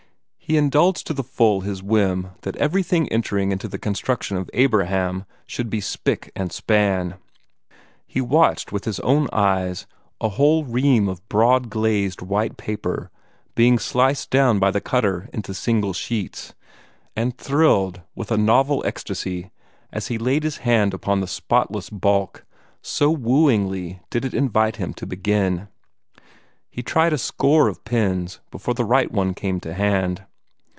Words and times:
He 0.51 0.57
indulged 0.57 1.07
to 1.07 1.13
the 1.13 1.23
full 1.23 1.61
his 1.61 1.81
whim 1.81 2.31
that 2.41 2.57
everything 2.57 3.07
entering 3.07 3.53
into 3.53 3.69
the 3.69 3.77
construction 3.79 4.35
of 4.35 4.49
"Abraham" 4.53 5.23
should 5.47 5.69
be 5.69 5.79
spick 5.79 6.29
and 6.35 6.51
span. 6.51 7.15
He 8.05 8.19
watched 8.19 8.69
with 8.73 8.83
his 8.83 8.99
own 8.99 9.29
eyes 9.31 9.87
a 10.19 10.27
whole 10.27 10.65
ream 10.65 11.07
of 11.07 11.25
broad 11.29 11.69
glazed 11.69 12.21
white 12.21 12.57
paper 12.57 13.09
being 13.55 13.79
sliced 13.79 14.29
down 14.29 14.59
by 14.59 14.71
the 14.71 14.81
cutter 14.81 15.29
into 15.31 15.53
single 15.53 15.93
sheets, 15.93 16.53
and 17.15 17.37
thrilled 17.37 18.01
with 18.13 18.29
a 18.29 18.37
novel 18.37 18.83
ecstasy 18.85 19.51
as 19.93 20.07
he 20.07 20.17
laid 20.17 20.43
his 20.43 20.57
hand 20.67 20.93
upon 20.93 21.21
the 21.21 21.27
spotless 21.27 21.89
bulk, 21.89 22.45
so 22.81 23.09
wooingly 23.09 24.01
did 24.09 24.25
it 24.25 24.33
invite 24.33 24.75
him 24.75 24.93
to 24.95 25.05
begin. 25.07 25.69
He 26.69 26.83
tried 26.83 27.13
a 27.13 27.17
score 27.17 27.69
of 27.69 27.85
pens 27.85 28.41
before 28.51 28.73
the 28.73 28.83
right 28.83 29.11
one 29.13 29.33
came 29.33 29.61
to 29.61 29.73
hand. 29.73 30.25